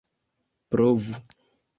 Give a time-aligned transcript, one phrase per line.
[0.71, 1.13] provu